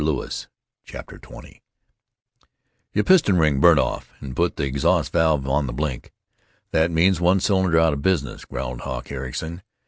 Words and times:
CHAPTER 0.83 1.19
XX 1.19 1.59
uh, 2.95 3.03
piston 3.03 3.37
ring 3.37 3.59
burnt 3.59 3.77
off 3.79 4.11
and 4.19 4.35
put 4.35 4.55
the 4.55 4.63
exhaust 4.63 5.11
valve 5.11 5.47
on 5.47 5.67
the 5.67 5.73
blink. 5.73 6.11
That 6.71 6.89
means 6.89 7.21
one 7.21 7.39
cylinder 7.39 7.77
out 7.79 7.93
of 7.93 8.01
business," 8.01 8.43
growled 8.43 8.81
Hawk 8.81 9.11
Ericson. 9.11 9.61